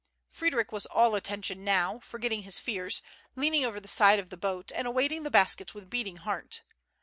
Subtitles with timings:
[0.31, 3.03] Frederic was all attention now, forgetting his fears,
[3.35, 6.63] leaning over the side of the boat, and awaiting the baskets with beating heart.